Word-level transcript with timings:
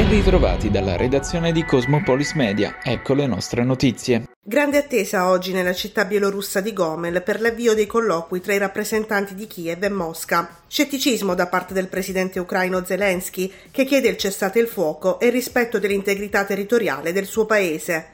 Ben 0.00 0.08
ritrovati 0.08 0.70
dalla 0.70 0.96
redazione 0.96 1.52
di 1.52 1.62
Cosmopolis 1.62 2.32
Media, 2.32 2.78
ecco 2.82 3.12
le 3.12 3.26
nostre 3.26 3.64
notizie. 3.64 4.30
Grande 4.42 4.78
attesa 4.78 5.28
oggi 5.28 5.52
nella 5.52 5.74
città 5.74 6.06
bielorussa 6.06 6.62
di 6.62 6.72
Gomel 6.72 7.22
per 7.22 7.38
l'avvio 7.38 7.74
dei 7.74 7.84
colloqui 7.84 8.40
tra 8.40 8.54
i 8.54 8.58
rappresentanti 8.58 9.34
di 9.34 9.46
Kiev 9.46 9.84
e 9.84 9.90
Mosca. 9.90 10.62
Scetticismo 10.66 11.34
da 11.34 11.48
parte 11.48 11.74
del 11.74 11.88
presidente 11.88 12.40
ucraino 12.40 12.82
Zelensky, 12.82 13.52
che 13.70 13.84
chiede 13.84 14.08
il 14.08 14.16
cessate 14.16 14.58
il 14.58 14.68
fuoco 14.68 15.20
e 15.20 15.26
il 15.26 15.32
rispetto 15.32 15.78
dell'integrità 15.78 16.46
territoriale 16.46 17.12
del 17.12 17.26
suo 17.26 17.44
paese. 17.44 18.06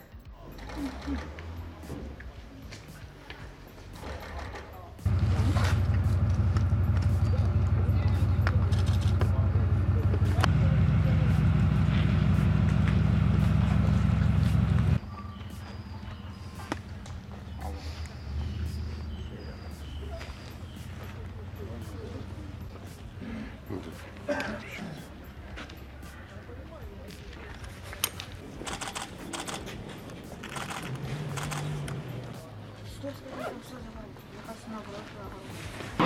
あ。 35.98 36.05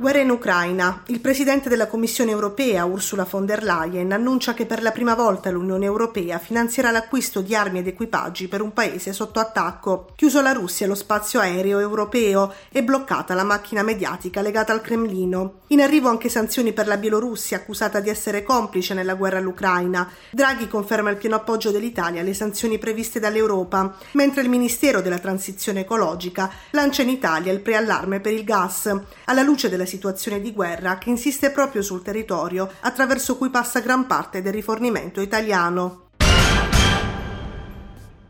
Guerra 0.00 0.20
in 0.20 0.30
Ucraina. 0.30 1.02
Il 1.08 1.20
presidente 1.20 1.68
della 1.68 1.86
Commissione 1.86 2.30
europea, 2.30 2.86
Ursula 2.86 3.26
von 3.28 3.44
der 3.44 3.62
Leyen, 3.62 4.12
annuncia 4.12 4.54
che 4.54 4.64
per 4.64 4.80
la 4.80 4.92
prima 4.92 5.14
volta 5.14 5.50
l'Unione 5.50 5.84
europea 5.84 6.38
finanzierà 6.38 6.90
l'acquisto 6.90 7.42
di 7.42 7.54
armi 7.54 7.80
ed 7.80 7.86
equipaggi 7.86 8.48
per 8.48 8.62
un 8.62 8.72
paese 8.72 9.12
sotto 9.12 9.40
attacco. 9.40 10.12
Chiuso 10.16 10.40
la 10.40 10.52
Russia 10.52 10.86
lo 10.86 10.94
spazio 10.94 11.40
aereo 11.40 11.80
europeo 11.80 12.54
e 12.72 12.82
bloccata 12.82 13.34
la 13.34 13.44
macchina 13.44 13.82
mediatica 13.82 14.40
legata 14.40 14.72
al 14.72 14.80
Cremlino. 14.80 15.58
In 15.66 15.82
arrivo 15.82 16.08
anche 16.08 16.30
sanzioni 16.30 16.72
per 16.72 16.86
la 16.86 16.96
Bielorussia, 16.96 17.58
accusata 17.58 18.00
di 18.00 18.08
essere 18.08 18.42
complice 18.42 18.94
nella 18.94 19.14
guerra 19.14 19.36
all'Ucraina. 19.36 20.10
Draghi 20.30 20.66
conferma 20.66 21.10
il 21.10 21.18
pieno 21.18 21.36
appoggio 21.36 21.70
dell'Italia 21.70 22.22
alle 22.22 22.32
sanzioni 22.32 22.78
previste 22.78 23.20
dall'Europa, 23.20 23.94
mentre 24.12 24.40
il 24.40 24.48
Ministero 24.48 25.02
della 25.02 25.18
Transizione 25.18 25.80
Ecologica 25.80 26.50
lancia 26.70 27.02
in 27.02 27.10
Italia 27.10 27.52
il 27.52 27.60
preallarme 27.60 28.20
per 28.20 28.32
il 28.32 28.44
gas. 28.44 28.90
Alla 29.26 29.42
luce 29.42 29.68
della 29.68 29.88
situazione 29.90 30.40
di 30.40 30.52
guerra 30.52 30.98
che 30.98 31.10
insiste 31.10 31.50
proprio 31.50 31.82
sul 31.82 32.02
territorio 32.02 32.70
attraverso 32.80 33.36
cui 33.36 33.50
passa 33.50 33.80
gran 33.80 34.06
parte 34.06 34.40
del 34.40 34.52
rifornimento 34.52 35.20
italiano. 35.20 36.08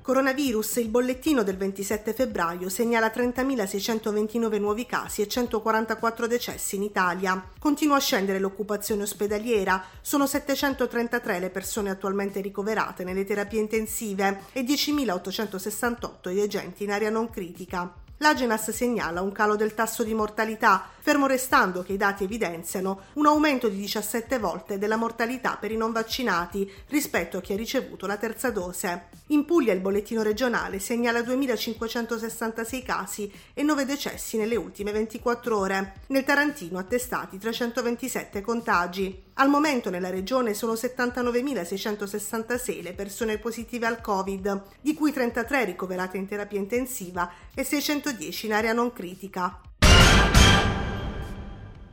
Coronavirus, 0.03 0.77
il 0.77 0.89
bollettino 0.89 1.43
del 1.43 1.59
27 1.59 2.15
febbraio 2.15 2.69
segnala 2.69 3.13
30.629 3.15 4.59
nuovi 4.59 4.87
casi 4.87 5.21
e 5.21 5.29
144 5.29 6.27
decessi 6.27 6.77
in 6.77 6.83
Italia. 6.83 7.41
Continua 7.59 7.97
a 7.97 8.01
scendere 8.01 8.41
l'occupazione 8.41 9.03
ospedaliera, 9.03 9.85
sono 10.01 10.27
733 10.27 11.39
le 11.39 11.51
persone 11.51 11.91
attualmente 11.91 12.41
ricoverate 12.41 13.05
nelle 13.05 13.25
terapie 13.25 13.61
intensive 13.61 14.45
e 14.53 14.63
10.868 14.63 16.31
gli 16.33 16.41
agenti 16.41 16.83
in 16.83 16.91
area 16.91 17.11
non 17.11 17.31
critica. 17.31 17.95
L'Agenas 18.23 18.71
segnala 18.71 19.23
un 19.23 19.33
calo 19.33 19.57
del 19.57 19.73
tasso 19.73 20.03
di 20.03 20.13
mortalità, 20.13 20.87
fermo 20.99 21.27
restando 21.27 21.83
che 21.83 21.95
i 21.95 21.97
dati 21.97 22.25
evidenziano 22.25 23.05
un 23.15 23.25
aumento 23.25 23.71
di 23.71 23.79
17 23.79 24.39
volte 24.39 24.77
della 24.77 24.97
mortalità 24.97 25.57
per 25.59 25.73
i 25.73 25.77
non 25.79 25.91
vaccinati 25.91 26.71
rispetto 26.89 27.39
a 27.39 27.41
chi 27.41 27.55
ha 27.55 27.57
ricevuto 27.57 28.07
la 28.07 28.19
terza 28.19 28.51
dose. 28.51 29.09
In 29.29 29.47
Puglia 29.47 29.73
il 29.73 29.81
bollettino 29.81 30.21
regionale 30.21 30.81
segnala 30.81 31.21
2.566 31.21 32.85
casi 32.85 33.33
e 33.55 33.63
9 33.63 33.87
decessi 33.87 34.37
nelle 34.37 34.57
ultime 34.57 34.93
24 34.93 35.57
ore. 35.57 35.95
Nel 36.09 36.25
Tarantino 36.25 36.79
attestati 36.79 37.39
327 37.39 38.43
contagi. 38.43 39.29
Al 39.41 39.49
momento 39.49 39.89
nella 39.89 40.11
regione 40.11 40.53
sono 40.53 40.75
79.666 40.75 42.83
le 42.83 42.93
persone 42.93 43.39
positive 43.39 43.87
al 43.87 44.03
Covid, 44.03 44.65
di 44.83 44.93
cui 44.93 45.13
33 45.13 45.65
ricoverate 45.65 46.19
in 46.19 46.27
terapia 46.27 46.59
intensiva 46.59 47.33
e 47.55 47.65
610 47.65 48.47
in 48.47 48.53
area 48.53 48.75
non 48.75 48.93
critica. 48.93 49.63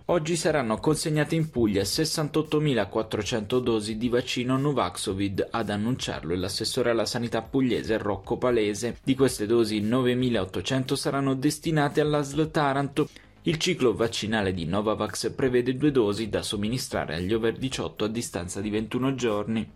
Oggi 0.09 0.35
saranno 0.35 0.77
consegnate 0.79 1.35
in 1.35 1.49
Puglia 1.49 1.83
68.400 1.83 3.59
dosi 3.59 3.95
di 3.95 4.09
vaccino 4.09 4.57
Nuvaxovid, 4.57 5.47
ad 5.51 5.69
annunciarlo 5.69 6.35
l'assessore 6.35 6.89
alla 6.89 7.05
sanità 7.05 7.41
pugliese 7.41 7.97
Rocco 7.97 8.37
Palese. 8.37 8.97
Di 9.01 9.15
queste 9.15 9.45
dosi 9.45 9.81
9.800 9.81 10.93
saranno 10.95 11.33
destinate 11.33 12.01
all'ASL 12.01 12.51
Taranto. 12.51 13.07
Il 13.47 13.59
ciclo 13.59 13.95
vaccinale 13.95 14.53
di 14.53 14.65
Novavax 14.65 15.31
prevede 15.33 15.77
due 15.77 15.89
dosi 15.89 16.27
da 16.27 16.41
somministrare 16.41 17.15
agli 17.15 17.33
over 17.33 17.57
18 17.57 18.03
a 18.03 18.07
distanza 18.09 18.59
di 18.59 18.69
21 18.69 19.15
giorni. 19.15 19.71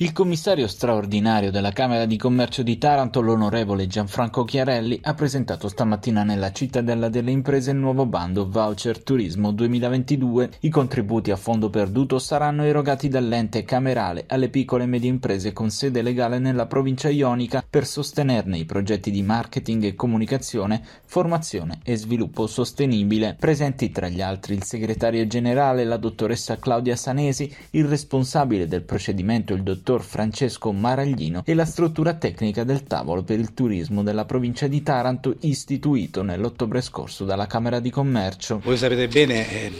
Il 0.00 0.12
commissario 0.12 0.68
straordinario 0.68 1.50
della 1.50 1.72
Camera 1.72 2.06
di 2.06 2.16
Commercio 2.16 2.62
di 2.62 2.78
Taranto, 2.78 3.20
l'onorevole 3.20 3.88
Gianfranco 3.88 4.44
Chiarelli, 4.44 5.00
ha 5.02 5.12
presentato 5.14 5.66
stamattina 5.66 6.22
nella 6.22 6.52
cittadella 6.52 7.08
delle 7.08 7.32
imprese 7.32 7.72
il 7.72 7.78
nuovo 7.78 8.06
bando 8.06 8.48
Voucher 8.48 9.02
Turismo 9.02 9.50
2022. 9.50 10.50
I 10.60 10.68
contributi 10.68 11.32
a 11.32 11.36
fondo 11.36 11.68
perduto 11.68 12.20
saranno 12.20 12.62
erogati 12.62 13.08
dall'ente 13.08 13.64
camerale 13.64 14.22
alle 14.28 14.50
piccole 14.50 14.84
e 14.84 14.86
medie 14.86 15.10
imprese 15.10 15.52
con 15.52 15.68
sede 15.68 16.00
legale 16.00 16.38
nella 16.38 16.66
provincia 16.66 17.08
ionica 17.08 17.64
per 17.68 17.84
sostenerne 17.84 18.56
i 18.56 18.66
progetti 18.66 19.10
di 19.10 19.22
marketing 19.22 19.82
e 19.82 19.96
comunicazione, 19.96 20.80
formazione 21.06 21.80
e 21.82 21.96
sviluppo 21.96 22.46
sostenibile. 22.46 23.34
Presenti 23.36 23.90
tra 23.90 24.08
gli 24.08 24.22
altri 24.22 24.54
il 24.54 24.62
segretario 24.62 25.26
generale, 25.26 25.82
la 25.82 25.96
dottoressa 25.96 26.56
Claudia 26.60 26.94
Sanesi, 26.94 27.52
il 27.70 27.86
responsabile 27.86 28.68
del 28.68 28.82
procedimento, 28.82 29.54
il 29.54 29.64
dottor 29.64 29.86
dottor 29.88 30.02
Francesco 30.02 30.70
Maraglino 30.70 31.42
e 31.46 31.54
la 31.54 31.64
struttura 31.64 32.12
tecnica 32.12 32.62
del 32.62 32.82
tavolo 32.82 33.22
per 33.22 33.38
il 33.38 33.54
turismo 33.54 34.02
della 34.02 34.26
provincia 34.26 34.66
di 34.66 34.82
Taranto 34.82 35.36
istituito 35.40 36.22
nell'ottobre 36.22 36.82
scorso 36.82 37.24
dalla 37.24 37.46
Camera 37.46 37.80
di 37.80 37.88
Commercio. 37.88 38.60
Voi 38.62 38.76
sapete 38.76 39.08
bene 39.08 39.50
eh, 39.50 39.72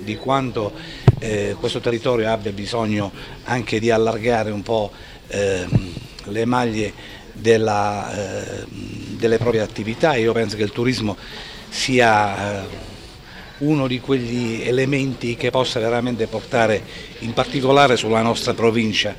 di 0.00 0.16
quanto 0.16 0.70
eh, 1.18 1.56
questo 1.58 1.80
territorio 1.80 2.30
abbia 2.30 2.52
bisogno 2.52 3.10
anche 3.44 3.80
di 3.80 3.90
allargare 3.90 4.50
un 4.50 4.62
po' 4.62 4.90
eh, 5.28 5.66
le 6.24 6.44
maglie 6.44 6.92
della, 7.32 8.12
eh, 8.14 8.66
delle 9.16 9.38
proprie 9.38 9.62
attività. 9.62 10.14
Io 10.14 10.32
penso 10.32 10.56
che 10.56 10.62
il 10.62 10.72
turismo 10.72 11.16
sia 11.70 12.64
eh, 12.64 12.92
uno 13.58 13.86
di 13.86 13.98
quegli 13.98 14.60
elementi 14.62 15.36
che 15.36 15.48
possa 15.50 15.80
veramente 15.80 16.26
portare 16.26 16.82
in 17.20 17.32
particolare 17.32 17.96
sulla 17.96 18.20
nostra 18.20 18.52
provincia 18.52 19.14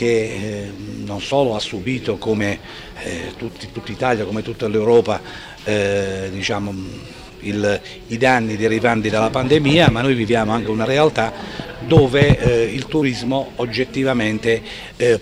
che 0.00 0.06
eh, 0.06 0.72
non 1.04 1.20
solo 1.20 1.54
ha 1.54 1.58
subito 1.58 2.16
come 2.16 2.58
eh, 3.02 3.34
tutta 3.36 3.92
Italia, 3.92 4.24
come 4.24 4.40
tutta 4.40 4.66
l'Europa 4.66 5.20
eh, 5.62 6.30
diciamo, 6.32 6.74
il, 7.40 7.80
i 8.06 8.16
danni 8.16 8.56
derivanti 8.56 9.10
dalla 9.10 9.28
pandemia, 9.28 9.90
ma 9.90 10.00
noi 10.00 10.14
viviamo 10.14 10.52
anche 10.52 10.70
una 10.70 10.86
realtà 10.86 11.34
dove 11.80 12.38
eh, 12.38 12.62
il 12.72 12.86
turismo 12.86 13.52
oggettivamente 13.56 14.62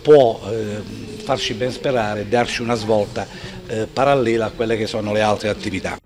può 0.00 0.40
farci 1.24 1.54
ben 1.54 1.72
sperare 1.72 2.28
darci 2.28 2.62
una 2.62 2.74
svolta 2.74 3.26
parallela 3.92 4.46
a 4.46 4.50
quelle 4.50 4.76
che 4.76 4.86
sono 4.86 5.12
le 5.12 5.22
altre 5.22 5.48
attività. 5.48 5.98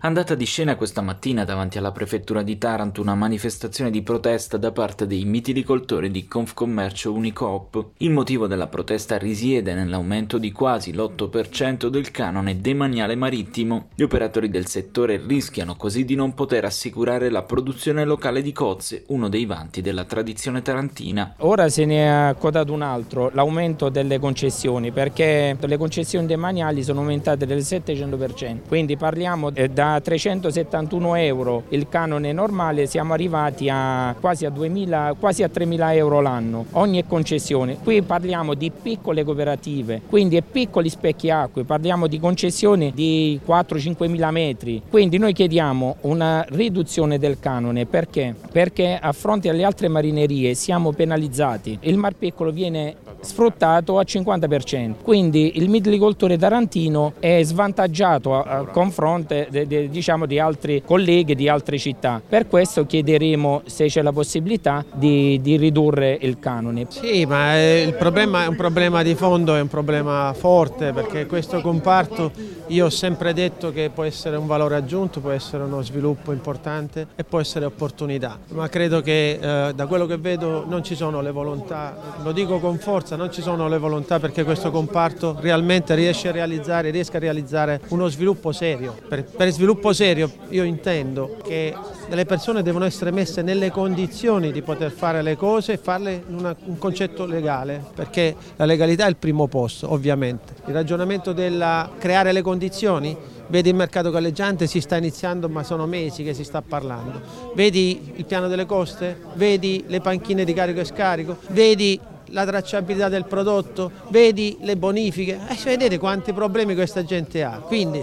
Andata 0.00 0.34
di 0.34 0.44
scena 0.44 0.76
questa 0.76 1.00
mattina 1.00 1.44
davanti 1.44 1.78
alla 1.78 1.90
prefettura 1.90 2.42
di 2.42 2.58
Taranto 2.58 3.00
una 3.00 3.14
manifestazione 3.14 3.90
di 3.90 4.02
protesta 4.02 4.58
da 4.58 4.70
parte 4.70 5.06
dei 5.06 5.24
mitilicoltori 5.24 6.10
di 6.10 6.28
Confcommercio 6.28 7.12
Unicoop. 7.12 7.92
Il 7.96 8.10
motivo 8.10 8.46
della 8.46 8.66
protesta 8.66 9.16
risiede 9.16 9.72
nell'aumento 9.72 10.36
di 10.36 10.52
quasi 10.52 10.92
l'8% 10.92 11.86
del 11.86 12.10
canone 12.10 12.60
demaniale 12.60 13.16
marittimo. 13.16 13.88
Gli 13.94 14.02
operatori 14.02 14.50
del 14.50 14.66
settore 14.66 15.20
rischiano 15.26 15.76
così 15.76 16.04
di 16.04 16.14
non 16.14 16.34
poter 16.34 16.66
assicurare 16.66 17.30
la 17.30 17.42
produzione 17.42 18.04
locale 18.04 18.42
di 18.42 18.52
cozze, 18.52 19.04
uno 19.08 19.30
dei 19.30 19.46
vanti 19.46 19.80
della 19.80 20.04
tradizione 20.04 20.60
tarantina. 20.60 21.34
Ora 21.38 21.70
se 21.70 21.86
ne 21.86 21.96
è 21.96 22.06
accodato 22.06 22.72
un 22.72 22.82
altro, 22.82 23.30
l'aumento 23.32 23.88
delle 23.88 24.18
concessioni, 24.18 24.92
perché 24.92 25.56
le 25.58 25.76
concessioni 25.78 26.26
demaniali 26.26 26.84
sono 26.84 27.00
aumentate 27.00 27.46
del 27.46 27.60
700%, 27.60 28.68
quindi 28.68 28.96
parliamo 28.98 29.50
da 29.50 29.85
da 29.86 30.00
371 30.00 31.14
euro 31.16 31.62
il 31.68 31.88
canone 31.88 32.32
normale 32.32 32.86
siamo 32.86 33.12
arrivati 33.12 33.68
a 33.70 34.14
quasi 34.18 34.44
a, 34.44 34.50
2000, 34.50 35.14
quasi 35.18 35.44
a 35.44 35.50
3.000 35.52 35.94
euro 35.94 36.20
l'anno, 36.20 36.66
ogni 36.72 37.06
concessione. 37.06 37.78
Qui 37.82 38.02
parliamo 38.02 38.54
di 38.54 38.70
piccole 38.70 39.22
cooperative, 39.22 40.02
quindi 40.08 40.42
piccoli 40.42 40.88
specchi 40.88 41.30
acque, 41.30 41.64
parliamo 41.64 42.08
di 42.08 42.18
concessioni 42.18 42.92
di 42.92 43.38
4-5 43.46 44.08
mila 44.08 44.30
metri, 44.30 44.82
quindi 44.88 45.18
noi 45.18 45.32
chiediamo 45.32 45.96
una 46.02 46.44
riduzione 46.48 47.18
del 47.18 47.38
canone 47.38 47.86
perché? 47.86 48.34
Perché 48.50 48.98
a 49.00 49.12
fronte 49.12 49.48
alle 49.48 49.64
altre 49.64 49.88
marinerie 49.88 50.54
siamo 50.54 50.92
penalizzati, 50.92 51.78
il 51.82 51.96
Mar 51.96 52.14
Piccolo 52.14 52.50
viene 52.50 52.96
sfruttato 53.26 53.98
a 53.98 54.02
50%, 54.02 54.94
quindi 55.02 55.58
il 55.58 55.68
midlicoltore 55.68 56.38
tarantino 56.38 57.14
è 57.18 57.42
svantaggiato 57.42 58.34
a, 58.34 58.42
a 58.42 58.64
confronto 58.66 59.34
de, 59.48 59.66
de, 59.66 59.88
diciamo, 59.88 60.26
di 60.26 60.38
altri 60.38 60.82
colleghi 60.84 61.34
di 61.34 61.48
altre 61.48 61.78
città. 61.78 62.22
Per 62.26 62.46
questo 62.46 62.86
chiederemo 62.86 63.62
se 63.66 63.86
c'è 63.86 64.02
la 64.02 64.12
possibilità 64.12 64.84
di, 64.94 65.40
di 65.42 65.56
ridurre 65.56 66.16
il 66.20 66.38
canone. 66.38 66.86
Sì, 66.88 67.26
ma 67.26 67.60
il 67.60 67.94
problema 67.94 68.44
è 68.44 68.46
un 68.46 68.56
problema 68.56 69.02
di 69.02 69.14
fondo, 69.14 69.56
è 69.56 69.60
un 69.60 69.68
problema 69.68 70.32
forte 70.34 70.92
perché 70.92 71.26
questo 71.26 71.60
comparto 71.60 72.30
io 72.68 72.86
ho 72.86 72.90
sempre 72.90 73.32
detto 73.32 73.72
che 73.72 73.90
può 73.92 74.04
essere 74.04 74.36
un 74.36 74.46
valore 74.46 74.76
aggiunto, 74.76 75.20
può 75.20 75.30
essere 75.30 75.64
uno 75.64 75.82
sviluppo 75.82 76.32
importante 76.32 77.06
e 77.16 77.24
può 77.24 77.40
essere 77.40 77.64
opportunità, 77.64 78.38
ma 78.48 78.68
credo 78.68 79.00
che 79.00 79.38
eh, 79.40 79.74
da 79.74 79.86
quello 79.86 80.06
che 80.06 80.16
vedo 80.16 80.64
non 80.66 80.82
ci 80.82 80.94
sono 80.94 81.20
le 81.20 81.30
volontà, 81.30 81.96
lo 82.22 82.32
dico 82.32 82.58
con 82.58 82.78
forza, 82.78 83.15
non 83.16 83.32
ci 83.32 83.42
sono 83.42 83.68
le 83.68 83.78
volontà 83.78 84.20
perché 84.20 84.44
questo 84.44 84.70
comparto 84.70 85.36
realmente 85.40 85.94
riesce 85.94 86.28
a 86.28 86.32
realizzare, 86.32 86.90
riesca 86.90 87.16
a 87.16 87.20
realizzare 87.20 87.80
uno 87.88 88.08
sviluppo 88.08 88.52
serio. 88.52 88.94
Per, 89.08 89.24
per 89.24 89.50
sviluppo 89.50 89.92
serio 89.92 90.30
io 90.50 90.62
intendo 90.62 91.36
che 91.42 91.74
le 92.08 92.24
persone 92.24 92.62
devono 92.62 92.84
essere 92.84 93.10
messe 93.10 93.42
nelle 93.42 93.70
condizioni 93.70 94.52
di 94.52 94.62
poter 94.62 94.90
fare 94.90 95.22
le 95.22 95.36
cose 95.36 95.72
e 95.72 95.76
farle 95.78 96.24
in 96.28 96.36
una, 96.36 96.54
un 96.66 96.78
concetto 96.78 97.26
legale, 97.26 97.82
perché 97.94 98.36
la 98.56 98.64
legalità 98.64 99.06
è 99.06 99.08
il 99.08 99.16
primo 99.16 99.48
posto, 99.48 99.92
ovviamente. 99.92 100.54
Il 100.66 100.74
ragionamento 100.74 101.32
del 101.32 101.90
creare 101.98 102.32
le 102.32 102.42
condizioni 102.42 103.34
Vedi 103.48 103.68
il 103.68 103.76
mercato 103.76 104.10
galleggiante 104.10 104.66
si 104.66 104.80
sta 104.80 104.96
iniziando 104.96 105.48
ma 105.48 105.62
sono 105.62 105.86
mesi 105.86 106.24
che 106.24 106.34
si 106.34 106.42
sta 106.42 106.62
parlando. 106.62 107.20
Vedi 107.54 108.12
il 108.16 108.24
piano 108.24 108.48
delle 108.48 108.66
coste, 108.66 109.20
vedi 109.34 109.84
le 109.86 110.00
panchine 110.00 110.44
di 110.44 110.52
carico 110.52 110.80
e 110.80 110.84
scarico, 110.84 111.36
vedi 111.50 112.00
la 112.30 112.44
tracciabilità 112.44 113.08
del 113.08 113.24
prodotto, 113.24 113.90
vedi 114.08 114.56
le 114.60 114.76
bonifiche, 114.76 115.38
eh, 115.48 115.56
vedete 115.64 115.98
quanti 115.98 116.32
problemi 116.32 116.74
questa 116.74 117.04
gente 117.04 117.42
ha. 117.42 117.58
Quindi 117.64 118.02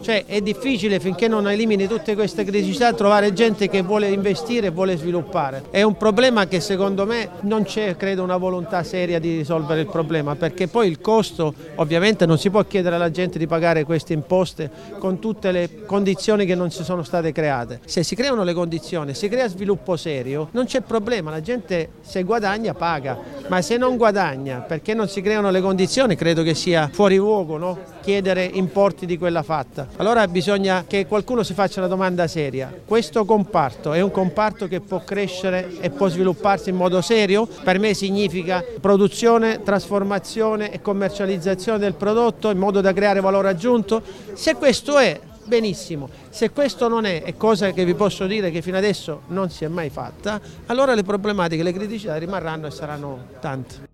cioè, 0.00 0.24
è 0.26 0.40
difficile 0.40 1.00
finché 1.00 1.28
non 1.28 1.48
elimini 1.48 1.86
tutte 1.86 2.14
queste 2.14 2.44
criticità 2.44 2.92
trovare 2.92 3.32
gente 3.32 3.68
che 3.68 3.82
vuole 3.82 4.08
investire 4.08 4.68
e 4.68 4.70
vuole 4.70 4.96
sviluppare. 4.96 5.64
È 5.70 5.82
un 5.82 5.96
problema 5.96 6.46
che 6.46 6.60
secondo 6.60 7.04
me 7.06 7.30
non 7.42 7.64
c'è 7.64 7.96
credo 7.96 8.22
una 8.22 8.36
volontà 8.36 8.82
seria 8.82 9.18
di 9.18 9.36
risolvere 9.36 9.80
il 9.80 9.86
problema 9.86 10.34
perché 10.36 10.68
poi 10.68 10.88
il 10.88 11.00
costo 11.00 11.54
ovviamente 11.76 12.26
non 12.26 12.38
si 12.38 12.50
può 12.50 12.62
chiedere 12.64 12.94
alla 12.94 13.10
gente 13.10 13.38
di 13.38 13.46
pagare 13.46 13.84
queste 13.84 14.12
imposte 14.12 14.70
con 14.98 15.18
tutte 15.18 15.52
le 15.52 15.84
condizioni 15.84 16.46
che 16.46 16.54
non 16.54 16.70
si 16.70 16.84
sono 16.84 17.02
state 17.02 17.32
create. 17.32 17.80
Se 17.84 18.02
si 18.02 18.14
creano 18.14 18.44
le 18.44 18.54
condizioni, 18.54 19.14
si 19.14 19.28
crea 19.28 19.48
sviluppo 19.48 19.96
serio, 19.96 20.48
non 20.52 20.66
c'è 20.66 20.80
problema, 20.80 21.30
la 21.30 21.40
gente 21.40 21.90
se 22.00 22.22
guadagna 22.22 22.74
paga, 22.74 23.18
ma 23.48 23.57
se 23.62 23.76
non 23.76 23.96
guadagna 23.96 24.60
perché 24.60 24.94
non 24.94 25.08
si 25.08 25.20
creano 25.20 25.50
le 25.50 25.60
condizioni 25.60 26.16
credo 26.16 26.42
che 26.42 26.54
sia 26.54 26.88
fuori 26.92 27.16
luogo 27.16 27.56
no? 27.56 27.78
chiedere 28.08 28.44
importi 28.44 29.04
di 29.04 29.18
quella 29.18 29.42
fatta. 29.42 29.86
Allora 29.96 30.26
bisogna 30.28 30.84
che 30.86 31.06
qualcuno 31.06 31.42
si 31.42 31.52
faccia 31.52 31.80
una 31.80 31.88
domanda 31.88 32.26
seria. 32.26 32.72
Questo 32.86 33.26
comparto 33.26 33.92
è 33.92 34.00
un 34.00 34.10
comparto 34.10 34.66
che 34.66 34.80
può 34.80 35.04
crescere 35.04 35.76
e 35.80 35.90
può 35.90 36.08
svilupparsi 36.08 36.70
in 36.70 36.76
modo 36.76 37.02
serio? 37.02 37.46
Per 37.46 37.78
me 37.78 37.92
significa 37.92 38.64
produzione, 38.80 39.62
trasformazione 39.62 40.72
e 40.72 40.80
commercializzazione 40.80 41.78
del 41.78 41.94
prodotto 41.94 42.48
in 42.48 42.56
modo 42.56 42.80
da 42.80 42.94
creare 42.94 43.20
valore 43.20 43.48
aggiunto? 43.48 44.00
Se 44.32 44.54
questo 44.54 44.96
è, 44.96 45.20
benissimo. 45.48 46.08
Se 46.28 46.50
questo 46.50 46.86
non 46.86 47.04
è, 47.04 47.22
è 47.22 47.36
cosa 47.36 47.72
che 47.72 47.84
vi 47.84 47.94
posso 47.94 48.26
dire 48.26 48.50
che 48.50 48.62
fino 48.62 48.76
adesso 48.76 49.22
non 49.28 49.50
si 49.50 49.64
è 49.64 49.68
mai 49.68 49.90
fatta, 49.90 50.40
allora 50.66 50.94
le 50.94 51.02
problematiche, 51.02 51.62
le 51.62 51.72
criticità 51.72 52.16
rimarranno 52.16 52.66
e 52.66 52.70
saranno 52.70 53.24
tante. 53.40 53.87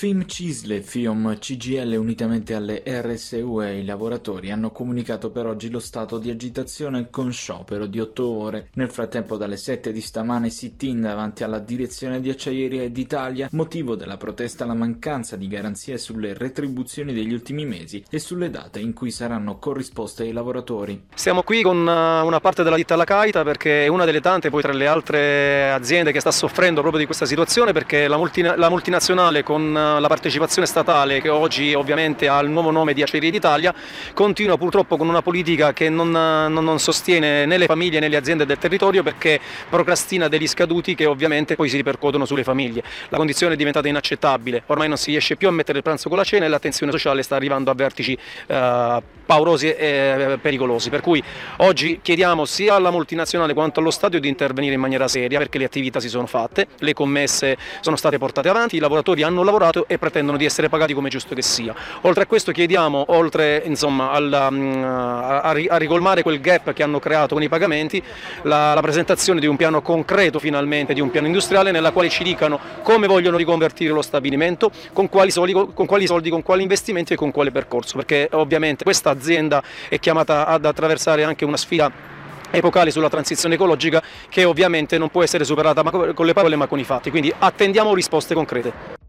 Film 0.00 0.24
Cisle, 0.24 0.80
FIOM, 0.80 1.36
CGL 1.38 1.94
unitamente 1.94 2.54
alle 2.54 2.82
RSU 2.86 3.60
e 3.60 3.66
ai 3.66 3.84
lavoratori 3.84 4.50
hanno 4.50 4.70
comunicato 4.70 5.28
per 5.30 5.44
oggi 5.44 5.68
lo 5.68 5.78
stato 5.78 6.16
di 6.16 6.30
agitazione 6.30 7.10
con 7.10 7.30
sciopero 7.30 7.84
di 7.84 8.00
otto 8.00 8.26
ore. 8.26 8.70
Nel 8.76 8.88
frattempo 8.88 9.36
dalle 9.36 9.58
7 9.58 9.92
di 9.92 10.00
stamane 10.00 10.48
sit-in 10.48 11.02
davanti 11.02 11.44
alla 11.44 11.58
direzione 11.58 12.22
di 12.22 12.30
Acciaieria 12.30 12.88
d'Italia, 12.88 13.50
motivo 13.52 13.94
della 13.94 14.16
protesta 14.16 14.64
la 14.64 14.72
mancanza 14.72 15.36
di 15.36 15.46
garanzie 15.48 15.98
sulle 15.98 16.32
retribuzioni 16.32 17.12
degli 17.12 17.34
ultimi 17.34 17.66
mesi 17.66 18.02
e 18.08 18.18
sulle 18.18 18.48
date 18.48 18.78
in 18.78 18.94
cui 18.94 19.10
saranno 19.10 19.58
corrisposte 19.58 20.22
ai 20.22 20.32
lavoratori. 20.32 21.08
Siamo 21.12 21.42
qui 21.42 21.60
con 21.60 21.76
uh, 21.76 22.24
una 22.24 22.40
parte 22.40 22.62
della 22.62 22.76
ditta 22.76 22.94
alla 22.94 23.04
Caita 23.04 23.42
perché 23.42 23.84
è 23.84 23.88
una 23.88 24.06
delle 24.06 24.22
tante 24.22 24.48
poi 24.48 24.62
tra 24.62 24.72
le 24.72 24.86
altre 24.86 25.70
aziende 25.70 26.10
che 26.10 26.20
sta 26.20 26.30
soffrendo 26.30 26.80
proprio 26.80 27.00
di 27.00 27.06
questa 27.06 27.26
situazione 27.26 27.72
perché 27.72 28.08
la, 28.08 28.16
multina- 28.16 28.56
la 28.56 28.70
multinazionale 28.70 29.42
con 29.42 29.74
uh, 29.74 29.88
la 29.98 30.08
partecipazione 30.08 30.66
statale 30.66 31.20
che 31.20 31.28
oggi 31.28 31.74
ovviamente 31.74 32.28
ha 32.28 32.38
il 32.40 32.48
nuovo 32.48 32.70
nome 32.70 32.92
di 32.92 33.02
Acciaierie 33.02 33.30
d'Italia 33.30 33.74
continua 34.14 34.56
purtroppo 34.56 34.96
con 34.96 35.08
una 35.08 35.22
politica 35.22 35.72
che 35.72 35.88
non, 35.88 36.10
non, 36.10 36.78
sostiene 36.78 37.46
né 37.46 37.58
le 37.58 37.66
famiglie 37.66 37.98
né 37.98 38.08
le 38.08 38.16
aziende 38.16 38.46
del 38.46 38.58
territorio 38.58 39.02
perché 39.02 39.40
procrastina 39.68 40.28
degli 40.28 40.46
scaduti 40.46 40.94
che 40.94 41.06
ovviamente 41.06 41.56
poi 41.56 41.68
si 41.68 41.76
ripercuotono 41.76 42.24
sulle 42.24 42.44
famiglie. 42.44 42.82
La 43.08 43.16
condizione 43.16 43.54
è 43.54 43.56
diventata 43.56 43.88
inaccettabile, 43.88 44.62
ormai 44.66 44.88
non 44.88 44.96
si 44.96 45.10
riesce 45.10 45.36
più 45.36 45.48
a 45.48 45.50
mettere 45.50 45.78
il 45.78 45.84
pranzo 45.84 46.08
con 46.08 46.18
la 46.18 46.24
cena 46.24 46.44
e 46.44 46.48
l'attenzione 46.48 46.92
sociale 46.92 47.22
sta 47.22 47.36
arrivando 47.36 47.70
a 47.70 47.74
vertici 47.74 48.16
eh, 48.46 49.02
paurosi 49.30 49.70
e 49.70 50.38
pericolosi. 50.40 50.90
Per 50.90 51.00
cui 51.00 51.22
oggi 51.58 52.00
chiediamo 52.02 52.44
sia 52.44 52.74
alla 52.74 52.90
multinazionale 52.90 53.54
quanto 53.54 53.80
allo 53.80 53.90
Stato 53.90 54.18
di 54.18 54.28
intervenire 54.28 54.74
in 54.74 54.80
maniera 54.80 55.06
seria 55.06 55.38
perché 55.38 55.58
le 55.58 55.64
attività 55.64 56.00
si 56.00 56.08
sono 56.08 56.26
fatte, 56.26 56.66
le 56.78 56.92
commesse 56.94 57.56
sono 57.80 57.94
state 57.96 58.18
portate 58.18 58.48
avanti, 58.48 58.76
i 58.76 58.80
lavoratori 58.80 59.22
hanno 59.22 59.42
lavorato 59.44 59.79
e 59.86 59.98
pretendono 59.98 60.36
di 60.36 60.44
essere 60.44 60.68
pagati 60.68 60.94
come 60.94 61.08
giusto 61.08 61.34
che 61.34 61.42
sia. 61.42 61.74
Oltre 62.02 62.24
a 62.24 62.26
questo 62.26 62.52
chiediamo, 62.52 63.04
oltre 63.08 63.62
insomma, 63.64 64.10
alla, 64.10 64.50
mm, 64.50 64.82
a, 64.82 65.40
a, 65.40 65.76
ricolmare 65.76 66.22
quel 66.22 66.40
gap 66.40 66.72
che 66.72 66.82
hanno 66.82 66.98
creato 66.98 67.34
con 67.34 67.42
i 67.42 67.48
pagamenti, 67.48 68.02
la, 68.42 68.74
la, 68.74 68.80
presentazione 68.80 69.40
di 69.40 69.46
un 69.46 69.56
piano 69.56 69.82
concreto 69.82 70.38
finalmente, 70.38 70.94
di 70.94 71.00
un 71.00 71.10
piano 71.10 71.26
industriale 71.26 71.70
nella 71.70 71.90
quale 71.92 72.08
ci 72.08 72.22
dicano 72.22 72.58
come 72.82 73.06
vogliono 73.06 73.36
riconvertire 73.36 73.92
lo 73.92 74.02
stabilimento, 74.02 74.70
con 74.92 75.08
quali 75.08 75.30
soldi, 75.30 75.52
con 75.52 75.86
quali, 75.86 76.06
soldi, 76.06 76.30
con 76.30 76.42
quali 76.42 76.62
investimenti 76.62 77.12
e 77.12 77.16
con 77.16 77.30
quale 77.30 77.50
percorso, 77.50 77.96
perché 77.96 78.28
ovviamente 78.32 78.84
questa 78.84 79.10
azienda 79.10 79.62
è 79.88 79.98
chiamata 79.98 80.46
ad 80.46 80.64
attraversare 80.64 81.24
anche 81.24 81.44
una 81.44 81.56
sfida 81.56 82.18
epocale 82.50 82.90
sulla 82.90 83.08
transizione 83.08 83.54
ecologica 83.54 84.02
che 84.28 84.44
ovviamente 84.44 84.98
non 84.98 85.08
può 85.08 85.22
essere 85.22 85.44
superata 85.44 85.82
con 85.82 86.26
le 86.26 86.32
parole 86.32 86.56
ma 86.56 86.66
con 86.66 86.78
i 86.78 86.84
fatti, 86.84 87.10
quindi 87.10 87.32
attendiamo 87.36 87.94
risposte 87.94 88.34
concrete. 88.34 88.99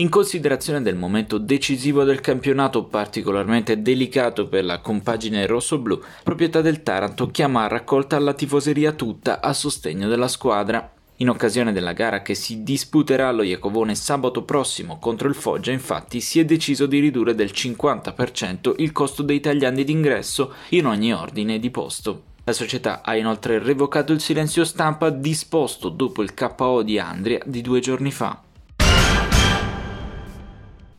In 0.00 0.08
considerazione 0.08 0.80
del 0.80 0.96
momento 0.96 1.36
decisivo 1.36 2.04
del 2.04 2.22
campionato 2.22 2.84
particolarmente 2.84 3.82
delicato 3.82 4.48
per 4.48 4.64
la 4.64 4.80
compagine 4.80 5.44
rossoblù, 5.44 6.00
proprietà 6.22 6.62
del 6.62 6.82
Taranto 6.82 7.26
chiama 7.26 7.64
a 7.64 7.68
raccolta 7.68 8.18
la 8.18 8.32
tifoseria 8.32 8.92
tutta 8.92 9.42
a 9.42 9.52
sostegno 9.52 10.08
della 10.08 10.26
squadra. 10.26 10.90
In 11.16 11.28
occasione 11.28 11.74
della 11.74 11.92
gara 11.92 12.22
che 12.22 12.34
si 12.34 12.62
disputerà 12.62 13.28
allo 13.28 13.42
Iacovone 13.42 13.94
sabato 13.94 14.42
prossimo 14.42 14.98
contro 14.98 15.28
il 15.28 15.34
Foggia, 15.34 15.70
infatti, 15.70 16.22
si 16.22 16.40
è 16.40 16.46
deciso 16.46 16.86
di 16.86 16.98
ridurre 16.98 17.34
del 17.34 17.50
50% 17.52 18.76
il 18.78 18.92
costo 18.92 19.22
dei 19.22 19.40
tagliandi 19.40 19.84
d'ingresso 19.84 20.54
in 20.70 20.86
ogni 20.86 21.12
ordine 21.12 21.58
di 21.58 21.68
posto. 21.68 22.22
La 22.44 22.54
società 22.54 23.02
ha 23.04 23.16
inoltre 23.16 23.58
revocato 23.58 24.14
il 24.14 24.20
silenzio 24.20 24.64
stampa 24.64 25.10
disposto 25.10 25.90
dopo 25.90 26.22
il 26.22 26.32
KO 26.32 26.80
di 26.80 26.98
Andria 26.98 27.42
di 27.44 27.60
due 27.60 27.80
giorni 27.80 28.10
fa. 28.10 28.44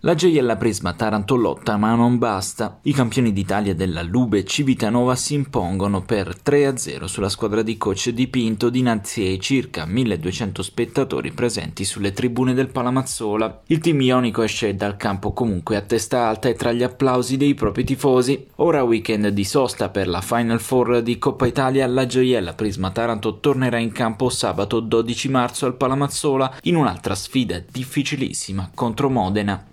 La 0.03 0.15
gioiella 0.15 0.58
Prisma 0.58 0.93
Taranto 0.93 1.36
lotta 1.36 1.77
ma 1.77 1.93
non 1.93 2.17
basta. 2.17 2.79
I 2.81 2.91
campioni 2.91 3.31
d'Italia 3.31 3.75
della 3.75 4.01
Lube 4.01 4.43
Civitanova 4.43 5.15
si 5.15 5.36
impongono 5.36 6.01
per 6.01 6.39
3-0 6.43 7.05
sulla 7.05 7.29
squadra 7.29 7.62
di 7.62 7.77
coach 7.77 8.10
di 8.10 8.27
Pinto 8.27 8.72
dinanzi 8.72 9.22
ai 9.22 9.39
circa 9.39 9.86
1200 9.86 10.63
spettatori 10.63 11.31
presenti 11.31 11.86
sulle 11.86 12.13
tribune 12.13 12.55
del 12.55 12.72
Palamazzola. 12.72 13.62
Il 13.67 13.77
team 13.77 14.01
ionico 14.01 14.41
esce 14.41 14.74
dal 14.74 14.98
campo 14.98 15.34
comunque 15.34 15.75
a 15.75 15.81
testa 15.81 16.25
alta 16.27 16.50
e 16.50 16.55
tra 16.55 16.72
gli 16.72 16.81
applausi 16.81 17.38
dei 17.38 17.53
propri 17.53 17.84
tifosi. 17.84 18.48
Ora 18.55 18.81
weekend 18.81 19.27
di 19.27 19.43
sosta 19.43 19.89
per 19.89 20.08
la 20.08 20.22
Final 20.22 20.62
Four 20.62 21.03
di 21.03 21.20
Coppa 21.20 21.46
Italia, 21.46 21.86
la 21.86 22.08
gioiella 22.08 22.53
Prisma 22.53 22.89
Taranto 22.89 23.39
tornerà 23.39 23.77
in 23.77 23.91
campo 23.91 24.29
sabato 24.29 24.79
12 24.79 25.29
marzo 25.29 25.67
al 25.67 25.75
Palamazzola 25.75 26.58
in 26.63 26.75
un'altra 26.75 27.13
sfida 27.13 27.62
difficilissima 27.70 28.72
contro 28.74 29.08
Modena. 29.08 29.65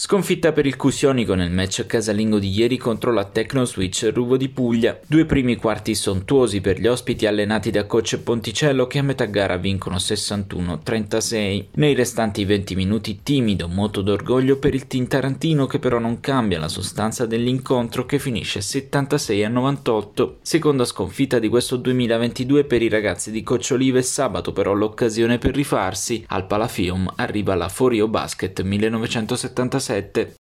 Sconfitta 0.00 0.52
per 0.52 0.64
il 0.64 0.76
Cusionico 0.76 1.34
nel 1.34 1.50
match 1.50 1.84
casalingo 1.84 2.38
di 2.38 2.56
ieri 2.56 2.76
contro 2.76 3.12
la 3.12 3.24
Tecno 3.24 3.64
Switch 3.64 4.08
Ruvo 4.14 4.36
di 4.36 4.48
Puglia. 4.48 4.96
Due 5.04 5.24
primi 5.24 5.56
quarti 5.56 5.96
sontuosi 5.96 6.60
per 6.60 6.78
gli 6.78 6.86
ospiti 6.86 7.26
allenati 7.26 7.72
da 7.72 7.84
coach 7.84 8.16
Ponticello 8.18 8.86
che 8.86 9.00
a 9.00 9.02
metà 9.02 9.24
gara 9.24 9.56
vincono 9.56 9.96
61-36. 9.96 11.64
Nei 11.72 11.94
restanti 11.94 12.44
20 12.44 12.76
minuti 12.76 13.22
timido 13.24 13.66
moto 13.66 14.00
d'orgoglio 14.00 14.60
per 14.60 14.72
il 14.72 14.86
team 14.86 15.08
tarantino 15.08 15.66
che 15.66 15.80
però 15.80 15.98
non 15.98 16.20
cambia 16.20 16.60
la 16.60 16.68
sostanza 16.68 17.26
dell'incontro 17.26 18.06
che 18.06 18.20
finisce 18.20 18.60
76-98. 18.60 20.34
Seconda 20.42 20.84
sconfitta 20.84 21.40
di 21.40 21.48
questo 21.48 21.74
2022 21.74 22.62
per 22.66 22.82
i 22.82 22.88
ragazzi 22.88 23.32
di 23.32 23.42
Coach 23.42 23.70
Olive 23.72 24.02
sabato 24.02 24.52
però 24.52 24.74
l'occasione 24.74 25.38
per 25.38 25.56
rifarsi. 25.56 26.24
Al 26.28 26.46
Palafium 26.46 27.12
arriva 27.16 27.56
la 27.56 27.68
Forio 27.68 28.06
Basket 28.06 28.62
1976 28.62 29.86
7. 29.88 30.34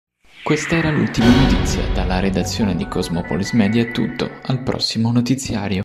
Questa 0.42 0.74
era 0.74 0.90
l'ultima 0.90 1.28
notizia. 1.28 1.86
Dalla 1.94 2.18
redazione 2.18 2.74
di 2.74 2.88
Cosmopolis 2.88 3.52
Media 3.52 3.80
è 3.80 3.92
tutto. 3.92 4.28
Al 4.42 4.60
prossimo 4.64 5.12
notiziario. 5.12 5.82